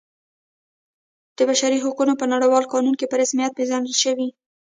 [1.37, 4.27] د بشري حقونو په نړیوال قانون کې په رسمیت پیژندل شوی.